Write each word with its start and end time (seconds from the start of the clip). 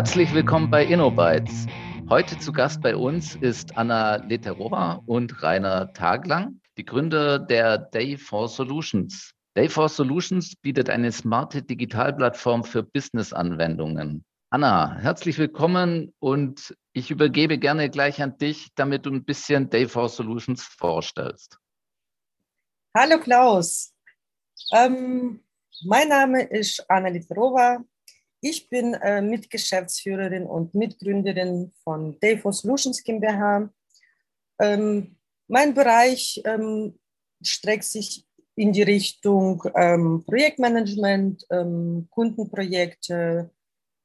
Herzlich 0.00 0.32
willkommen 0.32 0.70
bei 0.70 0.86
InnoBytes. 0.86 1.66
Heute 2.08 2.38
zu 2.38 2.52
Gast 2.52 2.80
bei 2.80 2.96
uns 2.96 3.34
ist 3.34 3.76
Anna 3.76 4.16
Leterova 4.16 5.02
und 5.04 5.42
Rainer 5.42 5.92
Taglang, 5.92 6.58
die 6.78 6.86
Gründer 6.86 7.38
der 7.38 7.92
Day4 7.92 8.48
Solutions. 8.48 9.34
Day4 9.58 9.90
Solutions 9.90 10.56
bietet 10.56 10.88
eine 10.88 11.12
smarte 11.12 11.62
Digitalplattform 11.62 12.64
für 12.64 12.82
Business-Anwendungen. 12.82 14.24
Anna, 14.48 14.96
herzlich 14.96 15.36
willkommen 15.36 16.14
und 16.18 16.74
ich 16.94 17.10
übergebe 17.10 17.58
gerne 17.58 17.90
gleich 17.90 18.22
an 18.22 18.38
dich, 18.38 18.70
damit 18.76 19.04
du 19.04 19.10
ein 19.10 19.24
bisschen 19.26 19.68
Day4 19.68 20.08
Solutions 20.08 20.62
vorstellst. 20.62 21.58
Hallo 22.96 23.18
Klaus, 23.20 23.92
ähm, 24.72 25.44
mein 25.84 26.08
Name 26.08 26.44
ist 26.44 26.88
Anna 26.88 27.10
Literova. 27.10 27.84
Ich 28.40 28.68
bin 28.70 28.94
äh, 28.94 29.20
Mitgeschäftsführerin 29.20 30.46
und 30.46 30.74
Mitgründerin 30.74 31.72
von 31.84 32.18
Day4 32.20 32.52
Solutions 32.52 33.04
GmbH. 33.04 33.68
Ähm, 34.58 35.16
mein 35.46 35.74
Bereich 35.74 36.40
ähm, 36.44 36.98
streckt 37.42 37.84
sich 37.84 38.26
in 38.54 38.72
die 38.72 38.82
Richtung 38.82 39.62
ähm, 39.74 40.24
Projektmanagement, 40.26 41.46
ähm, 41.50 42.08
Kundenprojekte. 42.10 43.50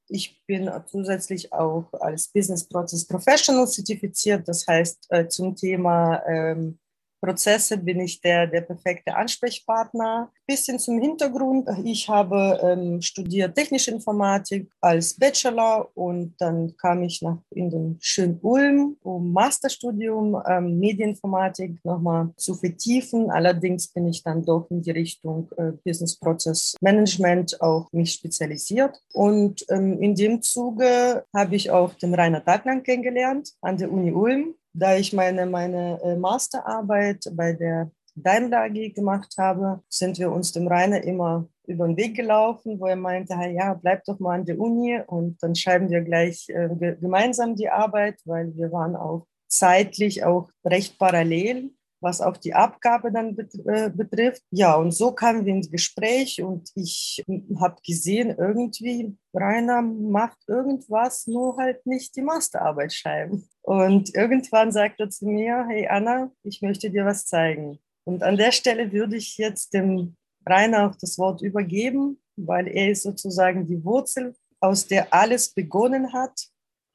Ich 0.07 0.45
bin 0.45 0.69
zusätzlich 0.87 1.51
auch 1.51 1.91
als 1.93 2.27
Business 2.27 2.67
Process 2.67 3.05
Professional 3.05 3.67
zertifiziert, 3.67 4.47
das 4.47 4.67
heißt 4.67 5.07
äh, 5.09 5.27
zum 5.27 5.55
Thema 5.55 6.21
ähm, 6.27 6.77
Prozesse 7.21 7.77
bin 7.77 7.99
ich 7.99 8.21
der, 8.21 8.47
der 8.47 8.61
perfekte 8.61 9.15
Ansprechpartner. 9.15 10.31
Bisschen 10.47 10.79
zum 10.79 10.99
Hintergrund. 10.99 11.67
Ich 11.83 12.07
habe 12.07 12.59
ähm, 12.61 13.01
studiert 13.01 13.55
Technische 13.55 13.91
Informatik 13.91 14.69
als 14.81 15.13
Bachelor 15.13 15.89
und 15.95 16.35
dann 16.39 16.75
kam 16.77 17.03
ich 17.03 17.21
nach 17.21 17.37
in 17.49 17.69
den 17.69 17.97
schönen 17.99 18.39
Ulm, 18.41 18.97
um 19.01 19.33
Masterstudium 19.33 20.41
ähm, 20.47 20.79
Medieninformatik 20.79 21.83
nochmal 21.83 22.29
zu 22.37 22.53
vertiefen. 22.53 23.31
Allerdings 23.31 23.87
bin 23.87 24.07
ich 24.07 24.23
dann 24.23 24.45
doch 24.45 24.67
in 24.69 24.81
die 24.81 24.91
Richtung 24.91 25.49
äh, 25.57 25.71
Business 25.83 26.17
Process 26.17 26.75
Management 26.81 27.59
auch 27.61 27.91
mich 27.91 28.13
spezialisiert. 28.13 28.99
Und 29.13 29.65
ähm, 29.69 30.01
in 30.01 30.15
dem 30.15 30.41
Zuge 30.41 31.25
habe 31.33 31.55
ich 31.55 31.71
auch 31.71 31.93
den 31.95 32.13
Rainer 32.13 32.43
Tagland 32.43 32.83
kennengelernt 32.83 33.51
an 33.61 33.77
der 33.77 33.91
Uni 33.91 34.11
Ulm 34.11 34.55
da 34.75 34.95
ich 34.97 35.13
meine, 35.13 35.45
meine 35.45 36.01
äh, 36.03 36.15
Masterarbeit 36.15 37.25
bei 37.33 37.53
der 37.53 37.89
Daimler 38.15 38.63
AG 38.63 38.93
gemacht 38.93 39.35
habe, 39.37 39.81
sind 39.89 40.19
wir 40.19 40.31
uns 40.31 40.51
dem 40.51 40.67
Rainer 40.67 41.03
immer 41.03 41.47
über 41.65 41.87
den 41.87 41.97
Weg 41.97 42.15
gelaufen, 42.15 42.79
wo 42.79 42.85
er 42.85 42.95
meinte, 42.95 43.33
ja, 43.33 43.73
bleib 43.73 44.03
doch 44.05 44.19
mal 44.19 44.39
an 44.39 44.45
der 44.45 44.59
Uni 44.59 44.99
und 45.07 45.41
dann 45.41 45.55
schreiben 45.55 45.89
wir 45.89 46.01
gleich 46.01 46.47
äh, 46.49 46.69
gemeinsam 47.01 47.55
die 47.55 47.69
Arbeit, 47.69 48.19
weil 48.25 48.55
wir 48.55 48.71
waren 48.71 48.95
auch 48.95 49.25
zeitlich 49.47 50.23
auch 50.23 50.49
recht 50.65 50.97
parallel 50.99 51.71
was 52.01 52.21
auch 52.21 52.37
die 52.37 52.53
Abgabe 52.53 53.11
dann 53.11 53.37
äh, 53.37 53.89
betrifft. 53.89 54.43
Ja, 54.51 54.75
und 54.75 54.91
so 54.91 55.11
kamen 55.11 55.45
wir 55.45 55.53
ins 55.53 55.71
Gespräch 55.71 56.41
und 56.41 56.69
ich 56.75 57.23
habe 57.59 57.77
gesehen, 57.85 58.35
irgendwie, 58.37 59.17
Rainer 59.33 59.81
macht 59.81 60.37
irgendwas, 60.47 61.27
nur 61.27 61.57
halt 61.57 61.85
nicht 61.85 62.15
die 62.15 62.21
Masterarbeit 62.21 62.93
schreiben. 62.93 63.47
Und 63.61 64.13
irgendwann 64.15 64.71
sagte 64.71 65.03
er 65.03 65.09
zu 65.09 65.25
mir, 65.25 65.65
hey 65.67 65.87
Anna, 65.87 66.31
ich 66.43 66.61
möchte 66.61 66.89
dir 66.89 67.05
was 67.05 67.25
zeigen. 67.25 67.79
Und 68.05 68.21
an 68.21 68.37
der 68.37 68.51
Stelle 68.51 68.91
würde 68.91 69.17
ich 69.17 69.37
jetzt 69.37 69.73
dem 69.73 70.15
Rainer 70.47 70.89
auch 70.89 70.95
das 70.95 71.17
Wort 71.17 71.41
übergeben, 71.41 72.21
weil 72.35 72.67
er 72.67 72.91
ist 72.91 73.03
sozusagen 73.03 73.65
die 73.67 73.83
Wurzel, 73.83 74.35
aus 74.59 74.87
der 74.87 75.13
alles 75.13 75.53
begonnen 75.53 76.13
hat. 76.13 76.47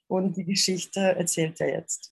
Und 0.08 0.36
die 0.36 0.44
Geschichte 0.44 1.00
erzählt 1.00 1.60
er 1.60 1.70
jetzt. 1.70 2.09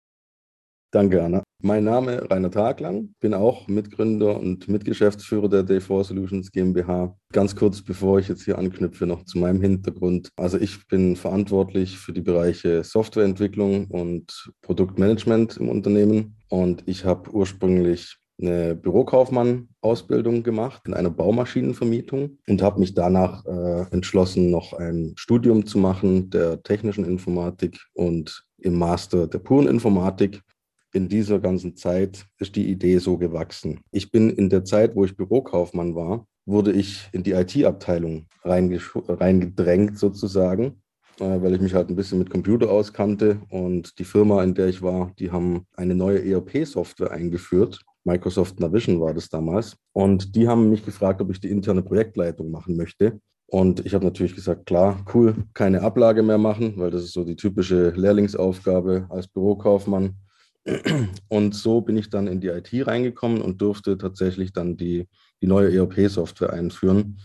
Danke, 0.90 1.22
Anna. 1.22 1.42
Mein 1.60 1.84
Name 1.84 2.30
Rainer 2.30 2.50
Taglang, 2.50 3.14
bin 3.20 3.34
auch 3.34 3.68
Mitgründer 3.68 4.40
und 4.40 4.68
Mitgeschäftsführer 4.68 5.48
der 5.50 5.64
Day4 5.64 6.04
Solutions 6.04 6.50
GmbH. 6.50 7.14
Ganz 7.30 7.54
kurz, 7.54 7.82
bevor 7.82 8.20
ich 8.20 8.28
jetzt 8.28 8.44
hier 8.44 8.56
anknüpfe, 8.56 9.04
noch 9.04 9.24
zu 9.24 9.38
meinem 9.38 9.60
Hintergrund. 9.60 10.30
Also 10.36 10.56
ich 10.56 10.86
bin 10.86 11.14
verantwortlich 11.16 11.98
für 11.98 12.14
die 12.14 12.22
Bereiche 12.22 12.84
Softwareentwicklung 12.84 13.86
und 13.88 14.50
Produktmanagement 14.62 15.58
im 15.58 15.68
Unternehmen 15.68 16.36
und 16.48 16.84
ich 16.86 17.04
habe 17.04 17.30
ursprünglich 17.32 18.16
eine 18.40 18.74
Bürokaufmann-Ausbildung 18.74 20.42
gemacht 20.42 20.82
in 20.86 20.94
einer 20.94 21.10
Baumaschinenvermietung 21.10 22.38
und 22.48 22.62
habe 22.62 22.80
mich 22.80 22.94
danach 22.94 23.44
äh, 23.44 23.86
entschlossen, 23.90 24.50
noch 24.50 24.72
ein 24.72 25.12
Studium 25.16 25.66
zu 25.66 25.78
machen 25.78 26.30
der 26.30 26.62
technischen 26.62 27.04
Informatik 27.04 27.78
und 27.92 28.44
im 28.58 28.78
Master 28.78 29.26
der 29.26 29.40
puren 29.40 29.66
Informatik 29.66 30.40
in 30.92 31.08
dieser 31.08 31.38
ganzen 31.38 31.76
Zeit 31.76 32.26
ist 32.38 32.56
die 32.56 32.68
Idee 32.70 32.98
so 32.98 33.18
gewachsen. 33.18 33.80
Ich 33.90 34.10
bin 34.10 34.30
in 34.30 34.48
der 34.48 34.64
Zeit, 34.64 34.94
wo 34.94 35.04
ich 35.04 35.16
Bürokaufmann 35.16 35.94
war, 35.94 36.26
wurde 36.46 36.72
ich 36.72 37.08
in 37.12 37.22
die 37.22 37.32
IT-Abteilung 37.32 38.26
reingedrängt 38.42 39.98
sozusagen, 39.98 40.82
äh, 41.20 41.42
weil 41.42 41.54
ich 41.54 41.60
mich 41.60 41.74
halt 41.74 41.90
ein 41.90 41.96
bisschen 41.96 42.18
mit 42.18 42.30
Computer 42.30 42.70
auskannte. 42.70 43.40
Und 43.50 43.98
die 43.98 44.04
Firma, 44.04 44.42
in 44.42 44.54
der 44.54 44.68
ich 44.68 44.80
war, 44.80 45.12
die 45.18 45.30
haben 45.30 45.66
eine 45.76 45.94
neue 45.94 46.24
ERP-Software 46.24 47.10
eingeführt. 47.10 47.80
Microsoft 48.04 48.58
Navision 48.60 49.00
war 49.00 49.12
das 49.12 49.28
damals. 49.28 49.76
Und 49.92 50.34
die 50.34 50.48
haben 50.48 50.70
mich 50.70 50.84
gefragt, 50.84 51.20
ob 51.20 51.30
ich 51.30 51.40
die 51.40 51.50
interne 51.50 51.82
Projektleitung 51.82 52.50
machen 52.50 52.76
möchte. 52.76 53.20
Und 53.50 53.84
ich 53.86 53.94
habe 53.94 54.04
natürlich 54.04 54.34
gesagt, 54.34 54.66
klar, 54.66 55.04
cool, 55.14 55.34
keine 55.54 55.82
Ablage 55.82 56.22
mehr 56.22 56.38
machen, 56.38 56.74
weil 56.76 56.90
das 56.90 57.02
ist 57.02 57.12
so 57.12 57.24
die 57.24 57.36
typische 57.36 57.90
Lehrlingsaufgabe 57.90 59.06
als 59.08 59.26
Bürokaufmann. 59.28 60.16
Und 61.28 61.54
so 61.54 61.80
bin 61.80 61.96
ich 61.96 62.10
dann 62.10 62.26
in 62.26 62.40
die 62.40 62.48
IT 62.48 62.70
reingekommen 62.86 63.40
und 63.40 63.60
durfte 63.60 63.98
tatsächlich 63.98 64.52
dann 64.52 64.76
die, 64.76 65.06
die 65.42 65.46
neue 65.46 65.74
ERP-Software 65.74 66.52
einführen. 66.52 67.18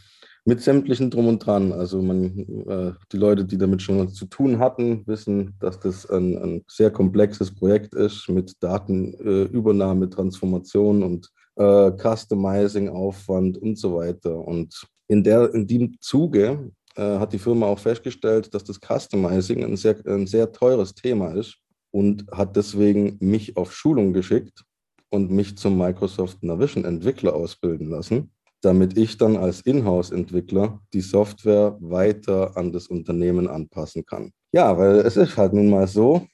Mit 0.46 0.62
sämtlichen 0.62 1.10
Drum 1.10 1.28
und 1.28 1.40
Dran. 1.40 1.72
Also 1.72 2.02
man, 2.02 2.38
äh, 2.68 2.92
die 3.12 3.18
Leute, 3.18 3.46
die 3.46 3.58
damit 3.58 3.82
schon 3.82 4.10
zu 4.10 4.26
tun 4.26 4.60
hatten, 4.60 5.08
wissen, 5.08 5.56
dass 5.60 5.80
das 5.80 6.10
ein, 6.10 6.38
ein 6.38 6.64
sehr 6.68 6.92
komplexes 6.92 7.54
Projekt 7.54 7.96
ist 7.96 8.28
mit 8.28 8.62
Datenübernahme, 8.62 10.06
äh, 10.06 10.10
Transformation 10.10 11.02
und 11.02 11.30
äh, 11.56 11.92
Customizing, 11.92 12.90
Aufwand 12.90 13.58
und 13.58 13.78
so 13.78 13.96
weiter. 13.96 14.38
Und 14.38 14.86
in, 15.08 15.24
der, 15.24 15.54
in 15.54 15.66
dem 15.66 15.96
Zuge 16.02 16.72
äh, 16.96 17.20
hat 17.20 17.32
die 17.32 17.40
Firma 17.40 17.68
auch 17.68 17.80
festgestellt, 17.80 18.54
dass 18.54 18.66
das 18.66 18.80
Customizing 18.82 19.64
ein 19.64 19.78
sehr, 19.78 19.96
ein 20.06 20.28
sehr 20.28 20.52
teures 20.52 20.94
Thema 20.94 21.32
ist 21.36 21.63
und 21.94 22.26
hat 22.32 22.56
deswegen 22.56 23.18
mich 23.20 23.56
auf 23.56 23.74
Schulung 23.74 24.14
geschickt 24.14 24.66
und 25.10 25.30
mich 25.30 25.58
zum 25.58 25.78
Microsoft 25.78 26.42
Navision 26.42 26.86
Entwickler 26.86 27.36
ausbilden 27.36 27.88
lassen, 27.88 28.32
damit 28.62 28.98
ich 28.98 29.18
dann 29.18 29.38
als 29.38 29.62
Inhouse-Entwickler 29.62 30.82
die 30.92 31.02
Software 31.02 31.78
weiter 31.80 32.58
an 32.58 32.72
das 32.72 32.88
Unternehmen 32.88 33.48
anpassen 33.48 34.06
kann. 34.06 34.32
Ja, 34.52 34.76
weil 34.78 34.98
es 34.98 35.18
ist 35.18 35.38
halt 35.38 35.54
nun 35.54 35.70
mal 35.70 35.88
so, 35.88 36.26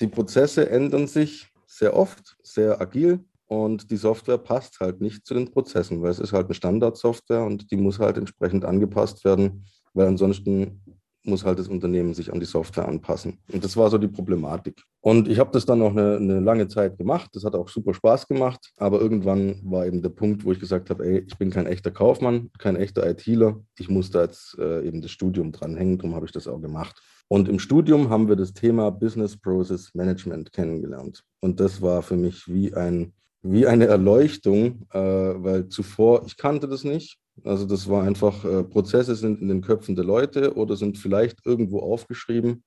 die 0.00 0.06
Prozesse 0.06 0.70
ändern 0.70 1.08
sich 1.08 1.48
sehr 1.66 1.96
oft, 1.96 2.36
sehr 2.42 2.80
agil 2.80 3.24
und 3.46 3.90
die 3.90 3.96
Software 3.96 4.38
passt 4.38 4.78
halt 4.78 5.00
nicht 5.00 5.26
zu 5.26 5.34
den 5.34 5.50
Prozessen, 5.50 6.02
weil 6.02 6.10
es 6.10 6.20
ist 6.20 6.32
halt 6.32 6.46
eine 6.46 6.54
Standardsoftware 6.54 7.44
und 7.44 7.70
die 7.72 7.76
muss 7.76 7.98
halt 7.98 8.16
entsprechend 8.16 8.64
angepasst 8.64 9.24
werden, 9.24 9.66
weil 9.92 10.06
ansonsten 10.06 10.99
muss 11.24 11.44
halt 11.44 11.58
das 11.58 11.68
Unternehmen 11.68 12.14
sich 12.14 12.32
an 12.32 12.40
die 12.40 12.46
Software 12.46 12.88
anpassen. 12.88 13.38
Und 13.52 13.62
das 13.62 13.76
war 13.76 13.90
so 13.90 13.98
die 13.98 14.08
Problematik. 14.08 14.82
Und 15.00 15.28
ich 15.28 15.38
habe 15.38 15.50
das 15.52 15.66
dann 15.66 15.78
noch 15.78 15.92
eine, 15.92 16.16
eine, 16.16 16.40
lange 16.40 16.68
Zeit 16.68 16.98
gemacht. 16.98 17.30
Das 17.34 17.44
hat 17.44 17.54
auch 17.54 17.68
super 17.68 17.94
Spaß 17.94 18.26
gemacht. 18.26 18.72
Aber 18.76 19.00
irgendwann 19.00 19.60
war 19.62 19.86
eben 19.86 20.02
der 20.02 20.10
Punkt, 20.10 20.44
wo 20.44 20.52
ich 20.52 20.60
gesagt 20.60 20.90
habe, 20.90 21.04
ey, 21.04 21.18
ich 21.26 21.36
bin 21.38 21.50
kein 21.50 21.66
echter 21.66 21.90
Kaufmann, 21.90 22.50
kein 22.58 22.76
echter 22.76 23.08
ITler. 23.08 23.60
Ich 23.78 23.88
muss 23.88 24.10
da 24.10 24.22
jetzt 24.22 24.58
äh, 24.58 24.86
eben 24.86 25.02
das 25.02 25.10
Studium 25.10 25.52
dranhängen. 25.52 25.98
Darum 25.98 26.14
habe 26.14 26.26
ich 26.26 26.32
das 26.32 26.46
auch 26.48 26.60
gemacht. 26.60 27.00
Und 27.28 27.48
im 27.48 27.58
Studium 27.58 28.10
haben 28.10 28.28
wir 28.28 28.36
das 28.36 28.52
Thema 28.52 28.90
Business 28.90 29.36
Process 29.36 29.94
Management 29.94 30.52
kennengelernt. 30.52 31.22
Und 31.40 31.60
das 31.60 31.80
war 31.80 32.02
für 32.02 32.16
mich 32.16 32.48
wie 32.48 32.74
ein 32.74 33.12
wie 33.42 33.66
eine 33.66 33.86
Erleuchtung, 33.86 34.86
äh, 34.92 34.98
weil 34.98 35.68
zuvor, 35.68 36.24
ich 36.26 36.36
kannte 36.36 36.68
das 36.68 36.84
nicht. 36.84 37.18
Also 37.44 37.66
das 37.66 37.88
war 37.88 38.04
einfach, 38.04 38.44
äh, 38.44 38.64
Prozesse 38.64 39.14
sind 39.14 39.40
in 39.40 39.48
den 39.48 39.60
Köpfen 39.60 39.96
der 39.96 40.04
Leute 40.04 40.54
oder 40.54 40.76
sind 40.76 40.98
vielleicht 40.98 41.44
irgendwo 41.44 41.80
aufgeschrieben 41.80 42.62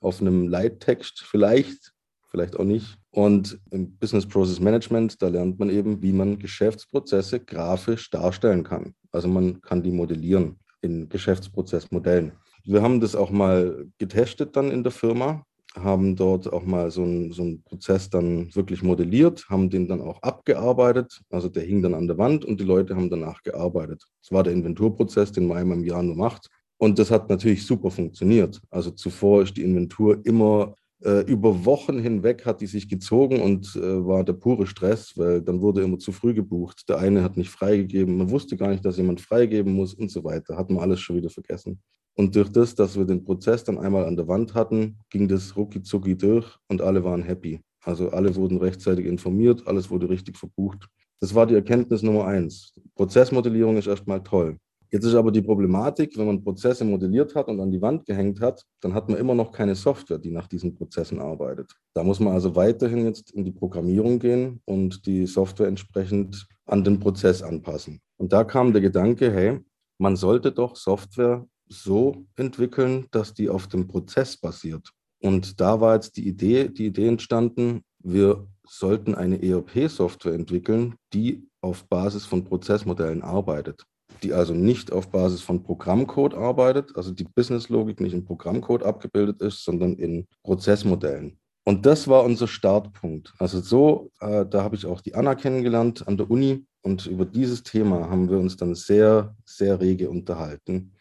auf 0.00 0.20
einem 0.20 0.48
Leittext, 0.48 1.22
vielleicht, 1.22 1.92
vielleicht 2.30 2.56
auch 2.56 2.64
nicht. 2.64 2.98
Und 3.10 3.58
im 3.70 3.96
Business 3.96 4.26
Process 4.26 4.60
Management, 4.60 5.20
da 5.22 5.28
lernt 5.28 5.58
man 5.58 5.70
eben, 5.70 6.02
wie 6.02 6.12
man 6.12 6.38
Geschäftsprozesse 6.38 7.40
grafisch 7.40 8.10
darstellen 8.10 8.62
kann. 8.62 8.94
Also 9.10 9.28
man 9.28 9.60
kann 9.62 9.82
die 9.82 9.90
modellieren 9.90 10.58
in 10.82 11.08
Geschäftsprozessmodellen. 11.08 12.32
Wir 12.64 12.82
haben 12.82 13.00
das 13.00 13.14
auch 13.14 13.30
mal 13.30 13.86
getestet 13.98 14.56
dann 14.56 14.70
in 14.70 14.82
der 14.82 14.92
Firma 14.92 15.44
haben 15.76 16.16
dort 16.16 16.52
auch 16.52 16.64
mal 16.64 16.90
so 16.90 17.02
einen, 17.02 17.32
so 17.32 17.42
einen 17.42 17.62
Prozess 17.62 18.10
dann 18.10 18.54
wirklich 18.54 18.82
modelliert, 18.82 19.46
haben 19.48 19.70
den 19.70 19.88
dann 19.88 20.00
auch 20.00 20.22
abgearbeitet. 20.22 21.20
Also 21.30 21.48
der 21.48 21.62
hing 21.62 21.82
dann 21.82 21.94
an 21.94 22.06
der 22.06 22.18
Wand 22.18 22.44
und 22.44 22.60
die 22.60 22.64
Leute 22.64 22.96
haben 22.96 23.10
danach 23.10 23.42
gearbeitet. 23.42 24.04
Das 24.22 24.32
war 24.32 24.42
der 24.42 24.52
Inventurprozess, 24.52 25.32
den 25.32 25.46
man 25.46 25.58
einmal 25.58 25.78
im 25.78 25.84
Jahr 25.84 26.02
nur 26.02 26.16
macht. 26.16 26.48
Und 26.78 26.98
das 26.98 27.10
hat 27.10 27.28
natürlich 27.28 27.66
super 27.66 27.90
funktioniert. 27.90 28.60
Also 28.70 28.90
zuvor 28.90 29.42
ist 29.42 29.56
die 29.56 29.62
Inventur 29.62 30.20
immer 30.24 30.74
äh, 31.02 31.20
über 31.30 31.64
Wochen 31.64 31.98
hinweg 31.98 32.46
hat 32.46 32.60
die 32.62 32.66
sich 32.66 32.88
gezogen 32.88 33.40
und 33.42 33.76
äh, 33.76 34.06
war 34.06 34.24
der 34.24 34.32
pure 34.32 34.66
Stress, 34.66 35.12
weil 35.16 35.42
dann 35.42 35.60
wurde 35.60 35.82
immer 35.82 35.98
zu 35.98 36.10
früh 36.10 36.32
gebucht. 36.32 36.88
Der 36.88 36.98
eine 36.98 37.22
hat 37.22 37.36
nicht 37.36 37.50
freigegeben, 37.50 38.16
man 38.16 38.30
wusste 38.30 38.56
gar 38.56 38.68
nicht, 38.68 38.84
dass 38.84 38.96
jemand 38.96 39.20
freigeben 39.20 39.72
muss 39.74 39.94
und 39.94 40.10
so 40.10 40.24
weiter. 40.24 40.56
Hat 40.56 40.70
man 40.70 40.80
alles 40.80 41.00
schon 41.00 41.16
wieder 41.16 41.30
vergessen. 41.30 41.82
Und 42.18 42.34
durch 42.34 42.50
das, 42.50 42.74
dass 42.74 42.96
wir 42.96 43.04
den 43.04 43.24
Prozess 43.24 43.62
dann 43.62 43.78
einmal 43.78 44.06
an 44.06 44.16
der 44.16 44.26
Wand 44.26 44.54
hatten, 44.54 44.98
ging 45.10 45.28
das 45.28 45.56
rucki 45.56 45.82
zucki 45.82 46.16
durch 46.16 46.46
und 46.68 46.80
alle 46.80 47.04
waren 47.04 47.22
happy. 47.22 47.60
Also 47.84 48.08
alle 48.08 48.34
wurden 48.34 48.58
rechtzeitig 48.58 49.06
informiert, 49.06 49.62
alles 49.66 49.90
wurde 49.90 50.08
richtig 50.08 50.36
verbucht. 50.36 50.88
Das 51.20 51.34
war 51.34 51.46
die 51.46 51.54
Erkenntnis 51.54 52.02
Nummer 52.02 52.26
eins. 52.26 52.72
Prozessmodellierung 52.94 53.76
ist 53.76 53.86
erstmal 53.86 54.22
toll. 54.22 54.58
Jetzt 54.90 55.04
ist 55.04 55.14
aber 55.14 55.32
die 55.32 55.42
Problematik, 55.42 56.16
wenn 56.16 56.26
man 56.26 56.42
Prozesse 56.42 56.84
modelliert 56.84 57.34
hat 57.34 57.48
und 57.48 57.60
an 57.60 57.70
die 57.70 57.82
Wand 57.82 58.06
gehängt 58.06 58.40
hat, 58.40 58.64
dann 58.80 58.94
hat 58.94 59.08
man 59.08 59.18
immer 59.18 59.34
noch 59.34 59.50
keine 59.50 59.74
Software, 59.74 60.18
die 60.18 60.30
nach 60.30 60.46
diesen 60.46 60.74
Prozessen 60.74 61.18
arbeitet. 61.18 61.72
Da 61.92 62.04
muss 62.04 62.20
man 62.20 62.32
also 62.32 62.54
weiterhin 62.54 63.04
jetzt 63.04 63.32
in 63.32 63.44
die 63.44 63.50
Programmierung 63.50 64.18
gehen 64.18 64.60
und 64.64 65.04
die 65.06 65.26
Software 65.26 65.66
entsprechend 65.66 66.46
an 66.66 66.84
den 66.84 67.00
Prozess 67.00 67.42
anpassen. 67.42 68.00
Und 68.16 68.32
da 68.32 68.44
kam 68.44 68.72
der 68.72 68.80
Gedanke, 68.80 69.32
hey, 69.32 69.60
man 69.98 70.16
sollte 70.16 70.52
doch 70.52 70.76
Software 70.76 71.46
so 71.68 72.26
entwickeln, 72.36 73.06
dass 73.10 73.34
die 73.34 73.48
auf 73.48 73.66
dem 73.66 73.86
Prozess 73.86 74.36
basiert. 74.36 74.90
Und 75.20 75.60
da 75.60 75.80
war 75.80 75.94
jetzt 75.94 76.16
die 76.16 76.28
Idee, 76.28 76.68
die 76.68 76.86
Idee 76.86 77.08
entstanden, 77.08 77.82
wir 77.98 78.46
sollten 78.66 79.14
eine 79.14 79.42
ERP-Software 79.42 80.34
entwickeln, 80.34 80.94
die 81.12 81.48
auf 81.60 81.84
Basis 81.88 82.24
von 82.24 82.44
Prozessmodellen 82.44 83.22
arbeitet 83.22 83.84
die 84.22 84.32
also 84.32 84.54
nicht 84.54 84.92
auf 84.92 85.10
Basis 85.10 85.42
von 85.42 85.62
Programmcode 85.62 86.34
arbeitet, 86.34 86.96
also 86.96 87.12
die 87.12 87.24
Businesslogik 87.24 88.00
nicht 88.00 88.14
in 88.14 88.24
Programmcode 88.24 88.82
abgebildet 88.82 89.40
ist, 89.42 89.64
sondern 89.64 89.94
in 89.94 90.26
Prozessmodellen. 90.42 91.38
Und 91.64 91.84
das 91.84 92.06
war 92.06 92.24
unser 92.24 92.46
Startpunkt. 92.46 93.34
Also 93.38 93.60
so, 93.60 94.10
äh, 94.20 94.46
da 94.46 94.62
habe 94.62 94.76
ich 94.76 94.86
auch 94.86 95.00
die 95.00 95.14
Anna 95.14 95.34
kennengelernt 95.34 96.06
an 96.06 96.16
der 96.16 96.30
Uni 96.30 96.64
und 96.82 97.06
über 97.06 97.24
dieses 97.24 97.64
Thema 97.64 98.08
haben 98.08 98.30
wir 98.30 98.38
uns 98.38 98.56
dann 98.56 98.74
sehr, 98.74 99.34
sehr 99.44 99.80
rege 99.80 100.08
unterhalten 100.08 100.92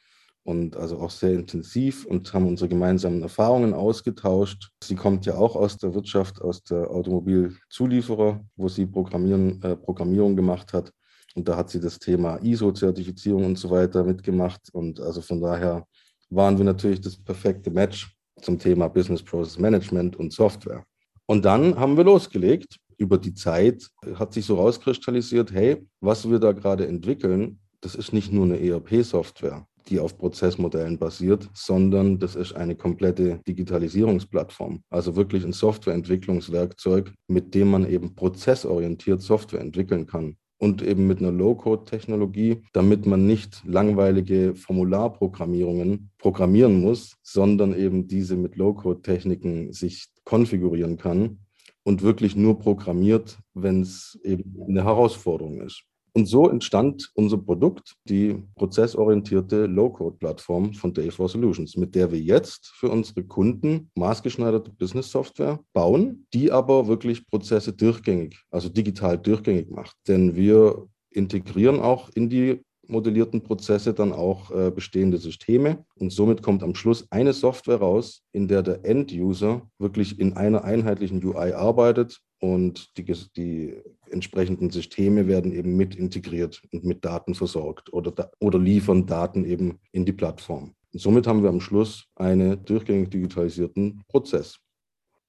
und 0.46 0.78
also 0.78 1.00
auch 1.00 1.10
sehr 1.10 1.34
intensiv 1.34 2.06
und 2.06 2.32
haben 2.32 2.48
unsere 2.48 2.70
gemeinsamen 2.70 3.24
Erfahrungen 3.24 3.74
ausgetauscht. 3.74 4.70
Sie 4.84 4.96
kommt 4.96 5.26
ja 5.26 5.36
auch 5.36 5.56
aus 5.56 5.78
der 5.78 5.96
Wirtschaft, 5.96 6.40
aus 6.40 6.64
der 6.64 6.90
Automobilzulieferer, 6.92 8.46
wo 8.56 8.70
sie 8.70 8.86
Programmieren, 8.86 9.62
äh, 9.64 9.76
Programmierung 9.76 10.36
gemacht 10.36 10.72
hat. 10.72 10.92
Und 11.34 11.48
da 11.48 11.58
hat 11.58 11.72
sie 11.72 11.80
das 11.80 11.98
Thema 11.98 12.38
ISO-Zertifizierung 12.44 13.44
und 13.44 13.58
so 13.58 13.72
weiter 13.72 14.04
mitgemacht. 14.04 14.70
Und 14.72 15.00
also 15.00 15.20
von 15.20 15.42
daher 15.42 15.84
waren 16.30 16.58
wir 16.58 16.66
natürlich 16.66 17.02
das 17.02 17.18
perfekte 17.18 17.72
Match 17.72 18.16
zum 18.40 18.60
Thema 18.60 18.88
Business 18.88 19.24
Process 19.24 19.58
Management 19.58 20.16
und 20.16 20.32
Software. 20.32 20.86
Und 21.26 21.44
dann 21.44 21.76
haben 21.76 21.98
wir 21.98 22.04
losgelegt. 22.04 22.78
Über 22.98 23.18
die 23.18 23.34
Zeit 23.34 23.90
hat 24.14 24.32
sich 24.34 24.46
so 24.46 24.56
rauskristallisiert, 24.56 25.52
hey, 25.52 25.86
was 26.02 26.30
wir 26.30 26.38
da 26.38 26.52
gerade 26.52 26.88
entwickeln, 26.88 27.60
das 27.82 27.96
ist 27.96 28.14
nicht 28.14 28.32
nur 28.32 28.46
eine 28.46 28.60
ERP-Software, 28.62 29.68
die 29.88 30.00
auf 30.00 30.18
Prozessmodellen 30.18 30.98
basiert, 30.98 31.50
sondern 31.54 32.20
das 32.20 32.36
ist 32.36 32.54
eine 32.54 32.76
komplette 32.76 33.40
Digitalisierungsplattform. 33.48 34.82
Also 34.90 35.16
wirklich 35.16 35.44
ein 35.44 35.54
Softwareentwicklungswerkzeug, 35.54 37.14
mit 37.28 37.54
dem 37.54 37.72
man 37.72 37.90
eben 37.90 38.16
prozessorientiert 38.16 39.22
Software 39.22 39.62
entwickeln 39.62 40.08
kann 40.08 40.38
und 40.58 40.82
eben 40.82 41.08
mit 41.08 41.20
einer 41.20 41.32
Low-Code-Technologie, 41.32 42.62
damit 42.74 43.06
man 43.06 43.28
nicht 43.28 43.62
langweilige 43.66 44.56
Formularprogrammierungen 44.56 46.12
programmieren 46.18 46.82
muss, 46.82 47.18
sondern 47.24 47.78
eben 47.78 48.08
diese 48.08 48.36
mit 48.36 48.56
Low-Code-Techniken 48.56 49.74
sich 49.74 50.08
konfigurieren 50.24 50.98
kann 50.98 51.40
und 51.84 52.02
wirklich 52.02 52.36
nur 52.36 52.58
programmiert, 52.60 53.38
wenn 53.54 53.82
es 53.82 54.20
eben 54.24 54.56
eine 54.68 54.84
Herausforderung 54.84 55.62
ist. 55.62 55.84
Und 56.16 56.28
so 56.28 56.48
entstand 56.50 57.12
unser 57.14 57.38
Produkt, 57.38 57.96
die 58.08 58.42
prozessorientierte 58.56 59.66
Low-Code-Plattform 59.66 60.74
von 60.74 60.94
Day4 60.94 61.28
Solutions, 61.28 61.76
mit 61.76 61.94
der 61.94 62.10
wir 62.10 62.20
jetzt 62.20 62.68
für 62.68 62.90
unsere 62.90 63.26
Kunden 63.26 63.92
maßgeschneiderte 63.96 64.72
Business-Software 64.72 65.60
bauen, 65.74 66.26
die 66.34 66.54
aber 66.54 66.88
wirklich 66.88 67.28
Prozesse 67.28 67.74
durchgängig, 67.74 68.40
also 68.50 68.70
digital 68.70 69.18
durchgängig 69.18 69.70
macht. 69.70 69.98
Denn 70.08 70.38
wir 70.38 70.88
integrieren 71.10 71.82
auch 71.82 72.10
in 72.16 72.30
die 72.30 72.62
modellierten 72.88 73.42
Prozesse 73.42 73.94
dann 73.94 74.14
auch 74.14 74.52
äh, 74.52 74.72
bestehende 74.72 75.18
Systeme. 75.18 75.84
Und 75.96 76.14
somit 76.14 76.42
kommt 76.42 76.64
am 76.64 76.76
Schluss 76.76 77.08
eine 77.12 77.34
Software 77.34 77.80
raus, 77.80 78.22
in 78.32 78.48
der 78.48 78.64
der 78.64 78.86
End-User 78.86 79.70
wirklich 79.80 80.18
in 80.18 80.34
einer 80.34 80.64
einheitlichen 80.64 81.22
UI 81.26 81.52
arbeitet 81.52 82.22
und 82.40 82.98
die, 82.98 83.04
die 83.36 83.82
entsprechenden 84.10 84.70
Systeme 84.70 85.28
werden 85.28 85.52
eben 85.52 85.76
mit 85.76 85.96
integriert 85.96 86.62
und 86.72 86.84
mit 86.84 87.04
Daten 87.04 87.36
versorgt 87.36 87.92
oder, 87.94 88.32
oder 88.40 88.60
liefern 88.60 89.06
Daten 89.06 89.46
eben 89.46 89.80
in 89.92 90.06
die 90.06 90.14
Plattform. 90.14 90.76
Und 90.94 91.00
somit 91.00 91.28
haben 91.28 91.44
wir 91.44 91.50
am 91.50 91.62
Schluss 91.62 92.08
einen 92.16 92.64
durchgängig 92.66 93.10
digitalisierten 93.10 94.04
Prozess. 94.08 94.60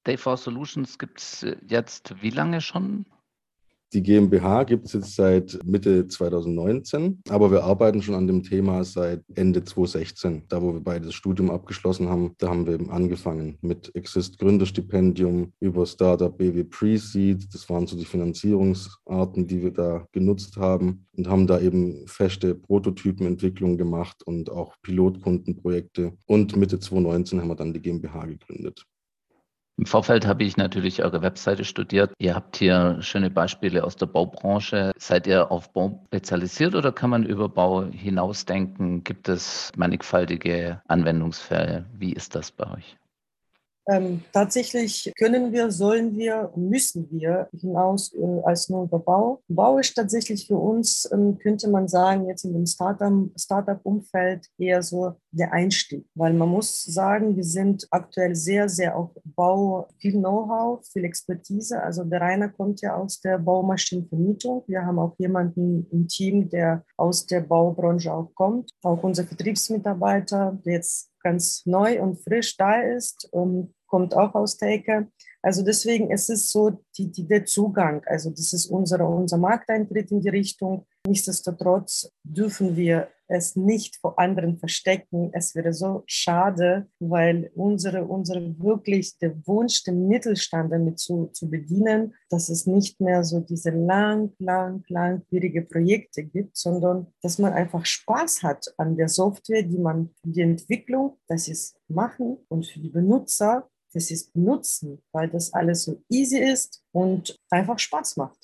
Day4 0.05 0.37
Solutions 0.37 0.97
gibt 0.97 1.19
es 1.19 1.45
jetzt 1.67 2.21
wie 2.21 2.29
lange 2.29 2.61
schon? 2.61 3.05
Die 3.93 4.03
GmbH 4.03 4.65
gibt 4.65 4.87
es 4.87 4.93
jetzt 4.93 5.15
seit 5.15 5.59
Mitte 5.63 6.09
2019, 6.09 7.21
aber 7.29 7.51
wir 7.51 7.63
arbeiten 7.63 8.01
schon 8.01 8.15
an 8.15 8.27
dem 8.27 8.43
Thema 8.43 8.83
seit 8.83 9.23
Ende 9.33 9.63
2016. 9.63 10.43
Da, 10.49 10.61
wo 10.61 10.73
wir 10.73 10.81
beide 10.81 11.05
das 11.05 11.15
Studium 11.15 11.49
abgeschlossen 11.49 12.09
haben, 12.09 12.33
da 12.37 12.49
haben 12.49 12.65
wir 12.65 12.73
eben 12.73 12.89
angefangen 12.89 13.57
mit 13.61 13.95
Exist 13.95 14.39
Gründerstipendium 14.39 15.53
über 15.61 15.85
Startup 15.85 16.37
BW 16.37 16.65
Pre-Seed. 16.65 17.53
Das 17.53 17.69
waren 17.69 17.87
so 17.87 17.95
die 17.95 18.03
Finanzierungsarten, 18.03 19.47
die 19.47 19.61
wir 19.61 19.71
da 19.71 20.05
genutzt 20.11 20.57
haben 20.57 21.05
und 21.15 21.29
haben 21.29 21.47
da 21.47 21.57
eben 21.61 22.05
feste 22.07 22.55
Prototypenentwicklung 22.55 23.77
gemacht 23.77 24.21
und 24.25 24.49
auch 24.49 24.75
Pilotkundenprojekte. 24.81 26.11
Und 26.25 26.57
Mitte 26.57 26.79
2019 26.79 27.39
haben 27.39 27.47
wir 27.47 27.55
dann 27.55 27.73
die 27.73 27.81
GmbH 27.81 28.25
gegründet. 28.25 28.85
Im 29.77 29.85
Vorfeld 29.85 30.25
habe 30.25 30.43
ich 30.43 30.57
natürlich 30.57 31.03
eure 31.03 31.21
Webseite 31.21 31.63
studiert. 31.63 32.11
Ihr 32.17 32.33
habt 32.33 32.57
hier 32.57 32.97
schöne 33.01 33.29
Beispiele 33.29 33.83
aus 33.83 33.95
der 33.95 34.07
Baubranche. 34.07 34.91
Seid 34.97 35.27
ihr 35.27 35.51
auf 35.51 35.71
Bau 35.71 36.03
spezialisiert 36.07 36.73
oder 36.73 36.91
kann 36.91 37.11
man 37.11 37.23
über 37.23 37.47
Bau 37.47 37.83
hinausdenken? 37.83 39.03
Gibt 39.03 39.29
es 39.29 39.71
mannigfaltige 39.77 40.81
Anwendungsfälle? 40.87 41.85
Wie 41.93 42.11
ist 42.11 42.33
das 42.33 42.51
bei 42.51 42.71
euch? 42.71 42.97
Ähm, 43.89 44.21
tatsächlich 44.33 45.13
können 45.17 45.53
wir, 45.53 45.71
sollen 45.71 46.17
wir, 46.17 46.51
müssen 46.57 47.09
wir 47.09 47.47
hinaus 47.57 48.13
äh, 48.13 48.41
als 48.43 48.67
nur 48.67 48.83
über 48.83 48.99
Bau. 48.99 49.41
Bau 49.47 49.77
ist 49.77 49.95
tatsächlich 49.95 50.45
für 50.45 50.57
uns, 50.57 51.09
ähm, 51.13 51.37
könnte 51.37 51.69
man 51.69 51.87
sagen, 51.87 52.27
jetzt 52.27 52.43
in 52.43 52.53
dem 52.53 52.65
Startup-Umfeld 52.65 54.47
eher 54.57 54.83
so 54.83 55.13
der 55.31 55.53
Einstieg, 55.53 56.05
weil 56.15 56.33
man 56.33 56.49
muss 56.49 56.83
sagen, 56.83 57.37
wir 57.37 57.45
sind 57.45 57.87
aktuell 57.91 58.35
sehr, 58.35 58.67
sehr 58.67 58.97
auf 58.97 59.11
Bau, 59.23 59.87
viel 59.99 60.13
Know-how, 60.13 60.85
viel 60.85 61.05
Expertise. 61.05 61.81
Also 61.81 62.03
der 62.03 62.19
Rainer 62.19 62.49
kommt 62.49 62.81
ja 62.81 62.95
aus 62.95 63.21
der 63.21 63.37
Baumaschinenvermietung. 63.37 64.63
Wir 64.67 64.85
haben 64.85 64.99
auch 64.99 65.15
jemanden 65.17 65.87
im 65.91 66.09
Team, 66.09 66.49
der 66.49 66.83
aus 66.97 67.25
der 67.25 67.39
Baubranche 67.41 68.13
auch 68.13 68.33
kommt. 68.35 68.69
Auch 68.83 69.01
unser 69.03 69.23
Vertriebsmitarbeiter, 69.23 70.59
der 70.65 70.73
jetzt 70.73 71.09
ganz 71.23 71.65
neu 71.65 72.01
und 72.01 72.17
frisch 72.23 72.55
da 72.57 72.81
ist, 72.81 73.27
um, 73.31 73.73
kommt 73.87 74.15
auch 74.15 74.35
aus 74.35 74.61
Ecke. 74.61 75.07
Also 75.41 75.63
deswegen 75.63 76.11
ist 76.11 76.29
es 76.29 76.51
so 76.51 76.83
die, 76.97 77.11
die, 77.11 77.27
der 77.27 77.45
Zugang. 77.45 78.03
Also 78.05 78.29
das 78.29 78.53
ist 78.53 78.67
unsere, 78.67 79.05
unser 79.05 79.37
Markteintritt 79.37 80.11
in 80.11 80.21
die 80.21 80.29
Richtung. 80.29 80.85
Nichtsdestotrotz 81.07 82.11
dürfen 82.23 82.75
wir 82.75 83.07
es 83.27 83.55
nicht 83.55 83.97
vor 83.97 84.17
anderen 84.19 84.57
verstecken. 84.57 85.29
Es 85.33 85.53
wäre 85.55 85.73
so 85.73 86.03
schade, 86.05 86.87
weil 86.99 87.51
unsere, 87.55 88.05
unsere 88.05 88.57
wirklich 88.59 89.17
der 89.19 89.35
Wunsch, 89.47 89.83
den 89.83 90.07
Mittelstand 90.07 90.71
damit 90.71 90.99
zu, 90.99 91.27
zu 91.27 91.49
bedienen, 91.49 92.13
dass 92.29 92.49
es 92.49 92.65
nicht 92.65 92.99
mehr 92.99 93.23
so 93.23 93.39
diese 93.39 93.71
lang, 93.71 94.33
lang, 94.39 94.83
langwierige 94.87 95.61
Projekte 95.61 96.23
gibt, 96.23 96.57
sondern 96.57 97.07
dass 97.21 97.37
man 97.37 97.53
einfach 97.53 97.85
Spaß 97.85 98.43
hat 98.43 98.65
an 98.77 98.95
der 98.97 99.09
Software, 99.09 99.63
die 99.63 99.77
man 99.77 100.09
für 100.21 100.29
die 100.29 100.41
Entwicklung, 100.41 101.17
das 101.27 101.47
ist 101.47 101.77
machen 101.87 102.37
und 102.49 102.65
für 102.65 102.79
die 102.79 102.89
Benutzer, 102.89 103.69
das 103.93 104.11
ist 104.11 104.33
benutzen, 104.33 105.01
weil 105.11 105.29
das 105.29 105.53
alles 105.53 105.83
so 105.83 106.03
easy 106.09 106.37
ist 106.37 106.83
und 106.91 107.37
einfach 107.49 107.79
Spaß 107.79 108.17
macht. 108.17 108.37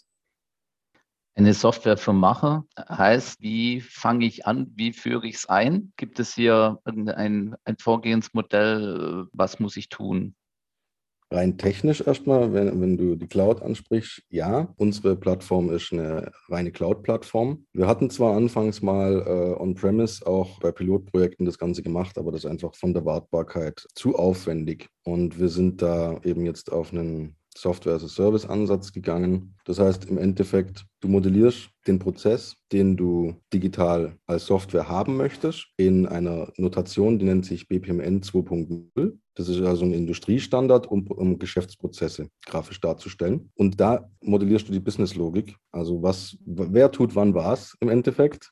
Eine 1.35 1.55
Software 1.55 1.97
für 1.97 2.13
Macher 2.13 2.65
heißt, 2.77 3.41
wie 3.41 3.81
fange 3.81 4.25
ich 4.25 4.45
an, 4.45 4.71
wie 4.75 4.93
führe 4.93 5.27
ich 5.27 5.35
es 5.35 5.45
ein? 5.47 5.91
Gibt 5.97 6.19
es 6.19 6.35
hier 6.35 6.79
ein, 6.85 7.55
ein 7.65 7.77
Vorgehensmodell, 7.79 9.27
was 9.33 9.59
muss 9.59 9.75
ich 9.75 9.89
tun? 9.89 10.35
Rein 11.33 11.57
technisch 11.57 12.01
erstmal, 12.05 12.53
wenn, 12.53 12.79
wenn 12.79 12.95
du 12.95 13.15
die 13.15 13.25
Cloud 13.25 13.63
ansprichst, 13.63 14.21
ja, 14.29 14.71
unsere 14.77 15.15
Plattform 15.15 15.71
ist 15.71 15.91
eine 15.91 16.31
reine 16.49 16.71
Cloud-Plattform. 16.71 17.65
Wir 17.73 17.87
hatten 17.87 18.11
zwar 18.11 18.35
anfangs 18.35 18.83
mal 18.83 19.23
äh, 19.25 19.59
on-premise 19.59 20.27
auch 20.27 20.59
bei 20.59 20.71
Pilotprojekten 20.71 21.47
das 21.47 21.57
Ganze 21.57 21.81
gemacht, 21.81 22.19
aber 22.19 22.31
das 22.31 22.43
ist 22.43 22.51
einfach 22.51 22.75
von 22.75 22.93
der 22.93 23.05
Wartbarkeit 23.05 23.83
zu 23.95 24.15
aufwendig. 24.15 24.89
Und 25.03 25.39
wir 25.39 25.49
sind 25.49 25.81
da 25.81 26.19
eben 26.23 26.45
jetzt 26.45 26.71
auf 26.71 26.93
einen 26.93 27.35
Software-as-a-Service-Ansatz 27.57 28.91
gegangen. 28.93 29.55
Das 29.65 29.79
heißt, 29.79 30.05
im 30.05 30.17
Endeffekt, 30.17 30.85
du 31.01 31.07
modellierst 31.07 31.69
den 31.87 31.99
Prozess, 31.99 32.55
den 32.71 32.97
du 32.97 33.35
digital 33.53 34.17
als 34.25 34.45
Software 34.45 34.87
haben 34.87 35.17
möchtest, 35.17 35.67
in 35.77 36.05
einer 36.05 36.51
Notation, 36.57 37.19
die 37.19 37.25
nennt 37.25 37.45
sich 37.45 37.67
BPMN 37.67 38.21
2.0. 38.21 39.17
Das 39.35 39.49
ist 39.49 39.61
also 39.61 39.85
ein 39.85 39.93
Industriestandard, 39.93 40.87
um, 40.87 41.07
um 41.07 41.39
Geschäftsprozesse 41.39 42.29
grafisch 42.45 42.79
darzustellen. 42.79 43.51
Und 43.55 43.79
da 43.79 44.09
modellierst 44.21 44.67
du 44.67 44.71
die 44.71 44.79
Businesslogik. 44.79 45.55
Also 45.71 46.03
was, 46.03 46.37
wer 46.45 46.91
tut 46.91 47.15
wann 47.15 47.33
was 47.33 47.75
im 47.79 47.89
Endeffekt. 47.89 48.51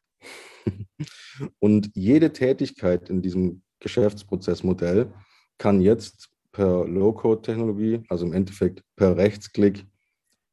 Und 1.60 1.92
jede 1.96 2.34
Tätigkeit 2.34 3.10
in 3.10 3.22
diesem 3.22 3.64
Geschäftsprozessmodell 3.80 5.14
kann 5.58 5.82
jetzt 5.82 6.31
per 6.52 6.86
Low-Code-Technologie, 6.88 8.04
also 8.10 8.26
im 8.26 8.34
Endeffekt 8.34 8.84
per 8.96 9.16
Rechtsklick, 9.18 9.86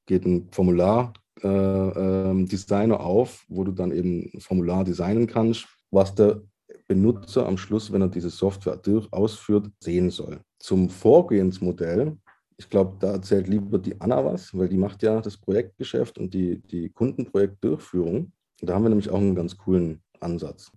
geht 0.07 0.25
ein 0.25 0.49
Formular 0.51 1.13
äh, 1.43 1.49
äh, 1.49 2.45
Designer 2.47 3.01
auf, 3.01 3.45
wo 3.49 3.65
du 3.65 3.73
dann 3.73 3.93
eben 3.93 4.31
ein 4.35 4.41
Formular 4.41 4.85
designen 4.85 5.27
kannst, 5.27 5.67
was 5.91 6.15
der 6.15 6.43
Benutzer 6.87 7.47
am 7.47 7.59
Schluss, 7.59 7.93
wenn 7.93 8.03
er 8.03 8.09
diese 8.09 8.31
Software 8.31 8.81
ausführt, 9.11 9.71
sehen 9.81 10.11
soll. 10.11 10.41
Zum 10.59 10.89
Vorgehensmodell, 10.89 12.17
ich 12.57 12.69
glaube, 12.69 12.97
da 12.99 13.13
erzählt 13.13 13.47
lieber 13.47 13.79
die 13.79 14.01
Anna 14.01 14.25
was, 14.25 14.57
weil 14.57 14.69
die 14.69 14.79
macht 14.79 15.03
ja 15.03 15.21
das 15.21 15.37
Projektgeschäft 15.37 16.19
und 16.19 16.35
die, 16.35 16.61
die 16.61 16.89
Kundenprojektdurchführung. 16.91 18.33
Da 18.61 18.75
haben 18.75 18.83
wir 18.83 18.89
nämlich 18.89 19.11
auch 19.11 19.19
einen 19.19 19.35
ganz 19.35 19.57
coolen 19.57 20.03
Ansatz. 20.19 20.73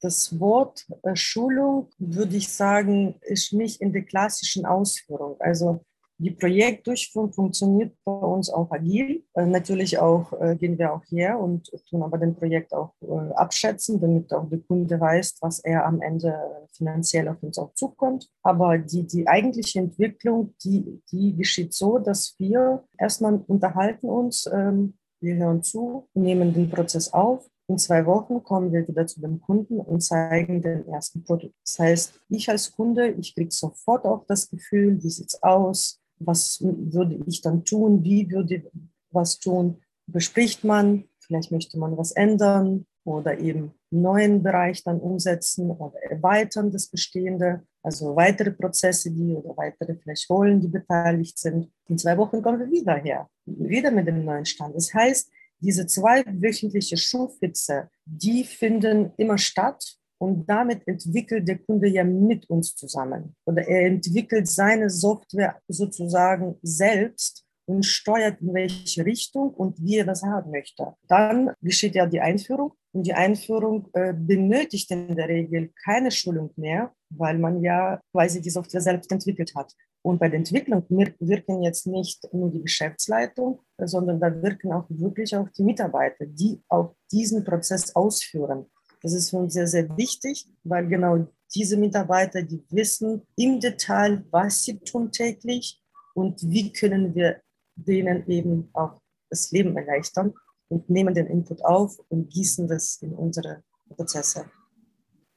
Das 0.00 0.38
Wort 0.38 0.86
äh, 1.02 1.16
Schulung, 1.16 1.88
würde 1.98 2.36
ich 2.36 2.48
sagen, 2.48 3.16
ist 3.22 3.52
nicht 3.52 3.80
in 3.80 3.92
der 3.92 4.02
klassischen 4.02 4.64
Ausführung. 4.64 5.36
Also 5.40 5.80
die 6.20 6.30
Projektdurchführung 6.30 7.32
funktioniert 7.32 7.96
bei 8.04 8.12
uns 8.12 8.50
auch 8.50 8.70
agil. 8.70 9.24
Äh, 9.34 9.46
natürlich 9.46 9.98
auch 9.98 10.32
äh, 10.40 10.56
gehen 10.56 10.78
wir 10.78 10.92
auch 10.92 11.04
her 11.10 11.38
und 11.38 11.70
tun 11.88 12.02
aber 12.02 12.18
den 12.18 12.34
Projekt 12.34 12.72
auch 12.74 12.92
abschätzen, 13.34 14.00
damit 14.00 14.32
auch 14.32 14.48
der 14.48 14.60
Kunde 14.60 15.00
weiß, 15.00 15.38
was 15.40 15.60
er 15.60 15.84
am 15.84 16.00
Ende 16.00 16.34
finanziell 16.72 17.28
auf 17.28 17.42
uns 17.42 17.58
auch 17.58 17.72
zukommt. 17.74 18.28
Aber 18.42 18.78
die, 18.78 19.06
die 19.06 19.26
eigentliche 19.26 19.80
Entwicklung, 19.80 20.54
die, 20.62 21.02
die 21.10 21.34
geschieht 21.34 21.74
so, 21.74 21.98
dass 21.98 22.34
wir 22.38 22.84
erstmal 22.98 23.42
unterhalten 23.46 24.08
uns, 24.08 24.48
ähm, 24.52 24.94
wir 25.20 25.34
hören 25.34 25.62
zu, 25.64 26.08
nehmen 26.14 26.54
den 26.54 26.70
Prozess 26.70 27.12
auf 27.12 27.48
in 27.68 27.76
zwei 27.76 28.04
Wochen 28.06 28.42
kommen 28.42 28.72
wir 28.72 28.88
wieder 28.88 29.06
zu 29.06 29.20
dem 29.20 29.40
Kunden 29.40 29.78
und 29.78 30.00
zeigen 30.00 30.62
den 30.62 30.88
ersten 30.88 31.22
Produkt. 31.22 31.54
Das 31.64 31.78
heißt, 31.78 32.20
ich 32.30 32.48
als 32.48 32.72
Kunde, 32.72 33.08
ich 33.08 33.34
kriege 33.34 33.50
sofort 33.50 34.06
auch 34.06 34.24
das 34.26 34.48
Gefühl, 34.48 35.02
wie 35.02 35.10
sieht 35.10 35.28
es 35.28 35.42
aus, 35.42 36.00
was 36.18 36.60
würde 36.62 37.20
ich 37.26 37.42
dann 37.42 37.64
tun, 37.64 38.02
wie 38.02 38.30
würde 38.30 38.54
ich 38.56 38.62
was 39.10 39.38
tun, 39.38 39.76
bespricht 40.06 40.64
man, 40.64 41.04
vielleicht 41.20 41.52
möchte 41.52 41.78
man 41.78 41.96
was 41.96 42.12
ändern 42.12 42.86
oder 43.04 43.38
eben 43.38 43.72
einen 43.92 44.02
neuen 44.02 44.42
Bereich 44.42 44.82
dann 44.82 44.98
umsetzen 44.98 45.70
oder 45.70 45.92
erweitern 46.10 46.70
das 46.70 46.88
Bestehende, 46.88 47.62
also 47.82 48.16
weitere 48.16 48.50
Prozesse, 48.50 49.10
die 49.10 49.34
oder 49.34 49.56
weitere 49.56 49.94
vielleicht 49.94 50.28
Rollen, 50.30 50.60
die 50.60 50.68
beteiligt 50.68 51.38
sind. 51.38 51.70
In 51.88 51.98
zwei 51.98 52.16
Wochen 52.16 52.40
kommen 52.40 52.60
wir 52.60 52.70
wieder 52.70 52.94
her, 52.96 53.28
wieder 53.44 53.90
mit 53.90 54.06
dem 54.06 54.24
neuen 54.24 54.46
Stand. 54.46 54.74
Das 54.74 54.92
heißt, 54.92 55.30
diese 55.60 55.86
zweiwöchentliche 55.86 56.96
Schulfixe, 56.96 57.88
die 58.04 58.44
finden 58.44 59.12
immer 59.16 59.38
statt 59.38 59.98
und 60.18 60.48
damit 60.48 60.86
entwickelt 60.86 61.46
der 61.46 61.58
Kunde 61.58 61.88
ja 61.88 62.04
mit 62.04 62.48
uns 62.50 62.74
zusammen. 62.74 63.36
Oder 63.44 63.66
er 63.66 63.86
entwickelt 63.86 64.48
seine 64.48 64.90
Software 64.90 65.60
sozusagen 65.68 66.56
selbst 66.62 67.44
und 67.66 67.84
steuert 67.84 68.40
in 68.40 68.54
welche 68.54 69.04
Richtung 69.04 69.50
und 69.50 69.78
wie 69.80 69.98
er 69.98 70.06
das 70.06 70.22
haben 70.22 70.50
möchte. 70.50 70.94
Dann 71.06 71.52
geschieht 71.60 71.94
ja 71.94 72.06
die 72.06 72.20
Einführung 72.20 72.72
und 72.98 73.04
die 73.04 73.14
Einführung 73.14 73.88
äh, 73.92 74.12
benötigt 74.12 74.90
in 74.90 75.14
der 75.14 75.28
Regel 75.28 75.70
keine 75.84 76.10
Schulung 76.10 76.50
mehr, 76.56 76.92
weil 77.10 77.38
man 77.38 77.62
ja 77.62 78.00
quasi 78.10 78.40
die 78.40 78.50
Software 78.50 78.80
selbst 78.80 79.12
entwickelt 79.12 79.54
hat. 79.54 79.72
Und 80.02 80.18
bei 80.18 80.28
der 80.28 80.38
Entwicklung 80.38 80.84
wirken 80.88 81.62
jetzt 81.62 81.86
nicht 81.86 82.26
nur 82.32 82.50
die 82.50 82.62
Geschäftsleitung, 82.62 83.60
sondern 83.78 84.18
da 84.18 84.42
wirken 84.42 84.72
auch 84.72 84.86
wirklich 84.88 85.36
auch 85.36 85.48
die 85.50 85.62
Mitarbeiter, 85.62 86.26
die 86.26 86.60
auch 86.68 86.96
diesen 87.12 87.44
Prozess 87.44 87.94
ausführen. 87.94 88.66
Das 89.00 89.12
ist 89.12 89.30
für 89.30 89.36
uns 89.36 89.54
sehr, 89.54 89.68
sehr 89.68 89.96
wichtig, 89.96 90.48
weil 90.64 90.88
genau 90.88 91.28
diese 91.54 91.76
Mitarbeiter, 91.76 92.42
die 92.42 92.64
wissen 92.70 93.22
im 93.36 93.60
Detail, 93.60 94.24
was 94.32 94.64
sie 94.64 94.80
tun 94.80 95.12
täglich 95.12 95.80
und 96.14 96.40
wie 96.50 96.72
können 96.72 97.14
wir 97.14 97.40
denen 97.76 98.28
eben 98.28 98.70
auch 98.72 99.00
das 99.30 99.52
Leben 99.52 99.76
erleichtern 99.76 100.34
und 100.68 100.88
nehmen 100.90 101.14
den 101.14 101.26
Input 101.26 101.64
auf 101.64 101.98
und 102.08 102.30
gießen 102.30 102.68
das 102.68 102.98
in 103.02 103.12
unsere 103.14 103.62
Prozesse. 103.94 104.46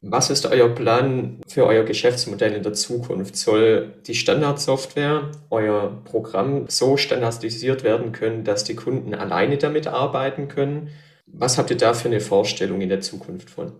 Was 0.03 0.31
ist 0.31 0.47
euer 0.47 0.69
Plan 0.69 1.41
für 1.47 1.67
euer 1.67 1.83
Geschäftsmodell 1.83 2.53
in 2.53 2.63
der 2.63 2.73
Zukunft? 2.73 3.35
Soll 3.35 3.93
die 4.07 4.15
Standardsoftware, 4.15 5.31
euer 5.51 6.01
Programm 6.05 6.65
so 6.69 6.97
standardisiert 6.97 7.83
werden 7.83 8.11
können, 8.11 8.43
dass 8.43 8.63
die 8.63 8.75
Kunden 8.75 9.13
alleine 9.13 9.59
damit 9.59 9.85
arbeiten 9.85 10.47
können? 10.47 10.89
Was 11.27 11.59
habt 11.59 11.69
ihr 11.69 11.77
da 11.77 11.93
für 11.93 12.07
eine 12.07 12.19
Vorstellung 12.19 12.81
in 12.81 12.89
der 12.89 13.01
Zukunft 13.01 13.51
von? 13.51 13.73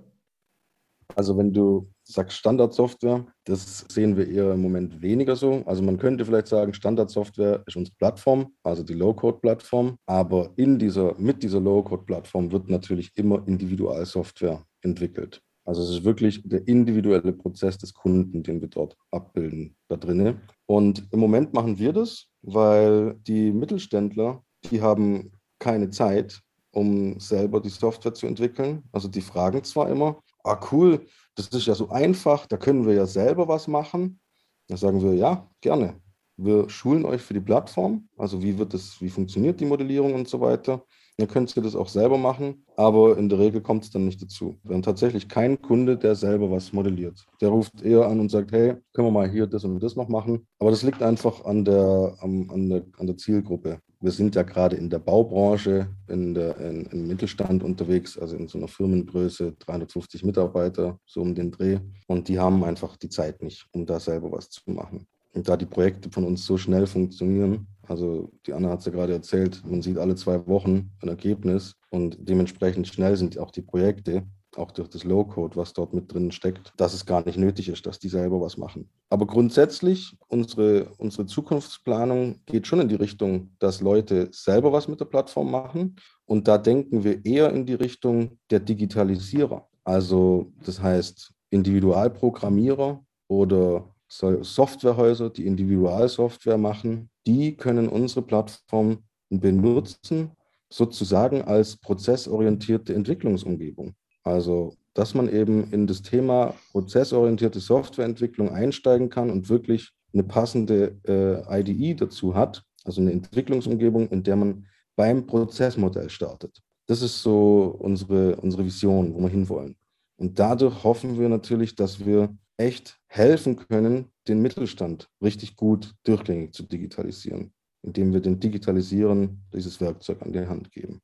Also 1.16 1.38
wenn 1.38 1.54
du 1.54 1.90
sagst 2.04 2.38
Standardsoftware, 2.38 3.26
das 3.46 3.86
sehen 3.90 4.18
wir 4.18 4.28
eher 4.28 4.54
im 4.54 4.62
Moment 4.62 5.02
weniger 5.02 5.36
so. 5.36 5.64
Also 5.66 5.82
man 5.84 5.98
könnte 5.98 6.26
vielleicht 6.26 6.48
sagen, 6.48 6.74
Standardsoftware 6.74 7.64
ist 7.66 7.76
unsere 7.76 7.96
Plattform, 7.98 8.54
also 8.64 8.84
die 8.84 8.94
Low-Code-Plattform. 8.94 9.98
Aber 10.06 10.52
in 10.56 10.78
dieser, 10.80 11.16
mit 11.18 11.44
dieser 11.44 11.60
Low-Code-Plattform 11.60 12.52
wird 12.52 12.70
natürlich 12.70 13.12
immer 13.16 13.46
Individualsoftware 13.48 14.64
entwickelt. 14.82 15.42
Also 15.64 15.84
es 15.84 15.90
ist 15.90 16.04
wirklich 16.04 16.42
der 16.44 16.68
individuelle 16.68 17.34
Prozess 17.34 17.78
des 17.78 17.94
Kunden, 17.94 18.44
den 18.44 18.62
wir 18.62 18.68
dort 18.68 18.98
abbilden 19.12 19.76
da 19.88 19.96
drinnen. 19.96 20.42
Und 20.66 21.08
im 21.12 21.20
Moment 21.20 21.54
machen 21.54 21.78
wir 21.78 21.94
das, 21.94 22.28
weil 22.42 23.16
die 23.28 23.52
Mittelständler, 23.52 24.44
die 24.70 24.82
haben 24.82 25.32
keine 25.60 25.90
Zeit, 25.92 26.42
um 26.72 27.20
selber 27.20 27.60
die 27.60 27.70
Software 27.70 28.14
zu 28.14 28.26
entwickeln. 28.26 28.84
Also 28.92 29.08
die 29.08 29.22
fragen 29.22 29.64
zwar 29.64 29.90
immer, 29.90 30.20
ah 30.44 30.60
cool, 30.72 31.06
das 31.36 31.48
ist 31.48 31.68
ja 31.68 31.76
so 31.76 31.90
einfach, 31.90 32.46
da 32.48 32.58
können 32.58 32.86
wir 32.86 32.94
ja 32.94 33.06
selber 33.06 33.48
was 33.48 33.68
machen. 33.68 34.20
Da 34.68 34.78
sagen 34.78 35.02
wir, 35.02 35.14
ja, 35.14 35.50
gerne. 35.62 35.96
Wir 36.38 36.70
schulen 36.70 37.06
euch 37.06 37.22
für 37.22 37.34
die 37.34 37.40
Plattform, 37.40 38.08
also 38.18 38.42
wie 38.42 38.58
wird 38.58 38.74
das, 38.74 39.00
wie 39.02 39.10
funktioniert 39.10 39.60
die 39.60 39.66
Modellierung 39.66 40.14
und 40.14 40.28
so 40.28 40.40
weiter. 40.42 40.84
Dann 41.18 41.28
könnt 41.28 41.56
ihr 41.56 41.62
das 41.62 41.76
auch 41.76 41.90
selber 41.90 42.18
machen, 42.18 42.66
aber 42.78 43.18
in 43.18 43.30
der 43.30 43.38
Regel 43.38 43.62
kommt 43.62 43.84
es 43.84 43.92
dann 43.92 44.06
nicht 44.06 44.22
dazu. 44.22 44.56
Wir 44.64 44.74
haben 44.74 44.82
tatsächlich 44.82 45.28
keinen 45.28 45.62
Kunde, 45.62 45.98
der 45.98 46.16
selber 46.16 46.50
was 46.50 46.74
modelliert. 46.74 47.28
Der 47.42 47.50
ruft 47.50 47.82
eher 47.84 48.08
an 48.08 48.20
und 48.20 48.30
sagt, 48.30 48.52
hey, 48.54 48.76
können 48.94 49.08
wir 49.08 49.12
mal 49.12 49.30
hier 49.30 49.46
das 49.46 49.64
und 49.64 49.80
das 49.84 49.96
noch 49.96 50.08
machen. 50.08 50.48
Aber 50.58 50.72
das 50.72 50.84
liegt 50.84 51.04
einfach 51.04 51.46
an 51.46 51.64
der, 51.64 52.18
an, 52.22 52.70
der, 52.70 52.86
an 52.98 53.08
der 53.08 53.18
Zielgruppe. 53.18 53.80
Wir 54.02 54.12
sind 54.12 54.34
ja 54.34 54.42
gerade 54.42 54.76
in 54.76 54.90
der 54.90 54.98
Baubranche, 54.98 55.88
in 56.08 56.34
der, 56.34 56.58
in, 56.58 56.86
im 56.88 57.08
Mittelstand 57.08 57.64
unterwegs, 57.64 58.18
also 58.18 58.36
in 58.36 58.48
so 58.48 58.58
einer 58.58 58.68
Firmengröße, 58.68 59.54
350 59.60 60.24
Mitarbeiter, 60.24 61.00
so 61.06 61.22
um 61.22 61.36
den 61.36 61.52
Dreh. 61.52 61.80
Und 62.08 62.28
die 62.28 62.40
haben 62.40 62.64
einfach 62.64 62.98
die 62.98 63.10
Zeit 63.10 63.44
nicht, 63.44 63.68
um 63.72 63.86
da 63.86 64.00
selber 64.00 64.32
was 64.32 64.50
zu 64.50 64.62
machen. 64.72 65.06
Und 65.34 65.48
da 65.48 65.56
die 65.56 65.68
Projekte 65.68 66.10
von 66.10 66.26
uns 66.26 66.46
so 66.46 66.58
schnell 66.58 66.88
funktionieren, 66.88 67.68
also 67.84 68.32
die 68.46 68.54
Anna 68.54 68.70
hat 68.70 68.80
es 68.80 68.86
ja 68.86 68.92
gerade 68.92 69.14
erzählt, 69.14 69.62
man 69.66 69.82
sieht 69.82 69.98
alle 69.98 70.16
zwei 70.16 70.46
Wochen 70.48 70.92
ein 71.02 71.10
Ergebnis 71.10 71.76
und 71.90 72.18
dementsprechend 72.20 72.88
schnell 72.88 73.16
sind 73.16 73.38
auch 73.38 73.52
die 73.52 73.62
Projekte, 73.62 74.24
auch 74.58 74.72
durch 74.72 74.90
das 74.90 75.04
Low-Code, 75.04 75.56
was 75.56 75.74
dort 75.74 75.94
mit 75.94 76.14
drin 76.14 76.32
steckt, 76.32 76.74
dass 76.78 76.94
es 76.94 77.06
gar 77.06 77.26
nicht 77.26 77.38
nötig 77.38 77.70
ist, 77.70 77.86
dass 77.86 78.00
die 78.00 78.10
selber 78.10 78.42
was 78.42 78.58
machen. 78.58 78.90
Aber 79.10 79.26
grundsätzlich, 79.26 80.18
unsere, 80.28 80.92
unsere 80.98 81.26
Zukunftsplanung 81.26 82.42
geht 82.46 82.68
schon 82.68 82.82
in 82.82 82.90
die 82.90 82.96
Richtung, 82.96 83.52
dass 83.60 83.82
Leute 83.82 84.30
selber 84.32 84.72
was 84.72 84.88
mit 84.88 85.00
der 85.00 85.06
Plattform 85.06 85.52
machen. 85.52 85.96
Und 86.26 86.48
da 86.48 86.58
denken 86.58 87.04
wir 87.04 87.26
eher 87.26 87.52
in 87.52 87.66
die 87.66 87.76
Richtung 87.76 88.38
der 88.50 88.60
Digitalisierer. 88.60 89.68
Also 89.84 90.52
das 90.64 90.82
heißt 90.82 91.34
Individualprogrammierer 91.50 93.04
oder 93.28 93.94
Softwarehäuser, 94.08 95.30
die 95.30 95.46
Individualsoftware 95.46 96.58
machen, 96.58 97.10
die 97.26 97.56
können 97.56 97.88
unsere 97.88 98.22
Plattform 98.22 99.04
benutzen, 99.30 100.32
sozusagen 100.70 101.42
als 101.42 101.78
prozessorientierte 101.78 102.94
Entwicklungsumgebung. 102.94 103.94
Also, 104.24 104.76
dass 104.94 105.14
man 105.14 105.30
eben 105.30 105.72
in 105.72 105.88
das 105.88 106.02
Thema 106.02 106.54
prozessorientierte 106.72 107.60
Softwareentwicklung 107.60 108.50
einsteigen 108.50 109.10
kann 109.10 109.30
und 109.30 109.50
wirklich 109.50 109.92
eine 110.14 110.24
passende 110.24 110.98
äh, 111.08 111.62
IDE 111.62 111.96
dazu 111.96 112.36
hat, 112.36 112.64
also 112.84 113.02
eine 113.02 113.12
Entwicklungsumgebung, 113.12 114.10
in 114.10 114.24
der 114.24 114.36
man 114.36 114.66
beim 114.96 115.26
Prozessmodell 115.26 116.10
startet. 116.10 116.62
Das 116.88 117.02
ist 117.02 117.22
so 117.22 117.76
unsere, 117.80 118.36
unsere 118.38 118.66
Vision, 118.66 119.14
wo 119.14 119.22
wir 119.22 119.30
hinwollen. 119.30 119.76
Und 120.18 120.38
dadurch 120.38 120.84
hoffen 120.84 121.18
wir 121.18 121.30
natürlich, 121.30 121.76
dass 121.76 122.06
wir 122.06 122.36
echt 122.58 123.00
helfen 123.08 123.56
können, 123.56 124.12
den 124.28 124.42
Mittelstand 124.42 125.10
richtig 125.22 125.56
gut 125.56 125.96
durchgängig 126.04 126.54
zu 126.54 126.64
digitalisieren, 126.64 127.54
indem 127.82 128.14
wir 128.14 128.20
den 128.20 128.40
Digitalisieren 128.40 129.44
dieses 129.54 129.82
Werkzeug 129.82 130.22
an 130.22 130.32
die 130.32 130.46
Hand 130.46 130.72
geben. 130.72 131.02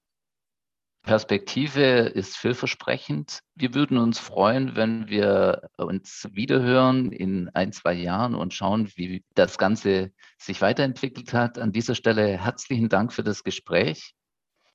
Perspektive 1.07 1.81
ist 1.81 2.35
vielversprechend. 2.35 3.39
Wir 3.55 3.73
würden 3.73 3.97
uns 3.97 4.19
freuen, 4.19 4.75
wenn 4.75 5.07
wir 5.07 5.69
uns 5.77 6.27
wiederhören 6.33 7.13
in 7.13 7.49
ein, 7.53 7.71
zwei 7.71 7.93
Jahren 7.93 8.35
und 8.35 8.53
schauen, 8.53 8.91
wie 8.95 9.23
das 9.33 9.57
Ganze 9.57 10.11
sich 10.37 10.61
weiterentwickelt 10.61 11.33
hat. 11.33 11.59
An 11.59 11.71
dieser 11.71 11.95
Stelle 11.95 12.37
herzlichen 12.37 12.89
Dank 12.89 13.13
für 13.13 13.23
das 13.23 13.45
Gespräch. 13.45 14.15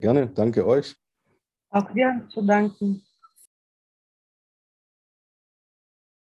Gerne, 0.00 0.26
danke 0.26 0.66
euch. 0.66 0.96
Auch 1.68 1.92
dir 1.92 2.26
zu 2.30 2.40
danken. 2.40 3.04